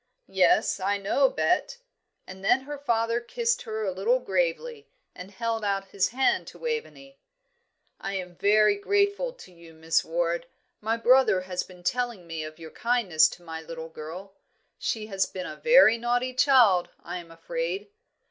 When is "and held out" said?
5.13-5.89